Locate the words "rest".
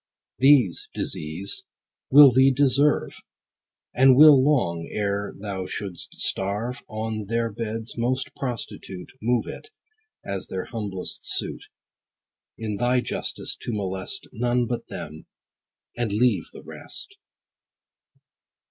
16.63-17.17